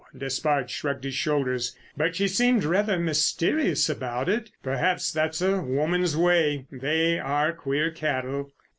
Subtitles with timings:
[0.17, 4.49] "—Despard shrugged his shoulders—"but she seemed rather mysterious about it.
[4.63, 6.65] Perhaps that's a woman's way.
[6.71, 8.51] They are queer cattle."